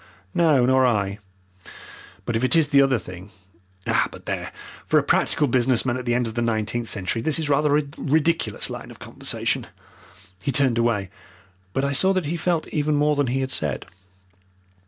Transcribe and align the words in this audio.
"No, 0.33 0.65
nor 0.65 0.83
I. 0.83 1.19
But 2.25 2.35
if 2.35 2.43
it 2.43 2.55
is 2.55 2.69
the 2.69 2.81
other 2.81 2.97
thing 2.97 3.29
but 3.85 4.25
there, 4.25 4.51
for 4.87 4.97
a 4.97 5.03
practical 5.03 5.47
business 5.47 5.85
man 5.85 5.95
at 5.95 6.05
the 6.05 6.15
end 6.15 6.25
of 6.25 6.33
the 6.33 6.41
nineteenth 6.41 6.87
century 6.87 7.21
this 7.21 7.37
is 7.37 7.49
rather 7.49 7.77
a 7.77 7.83
ridiculous 7.99 8.71
line 8.71 8.89
of 8.89 8.97
conversation." 8.97 9.67
He 10.41 10.51
turned 10.51 10.79
away, 10.79 11.11
but 11.71 11.85
I 11.85 11.91
saw 11.91 12.13
that 12.13 12.25
he 12.25 12.35
felt 12.35 12.67
even 12.69 12.95
more 12.95 13.15
than 13.15 13.27
he 13.27 13.41
had 13.41 13.51
said. 13.51 13.85